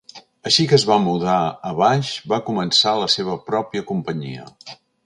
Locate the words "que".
0.71-0.75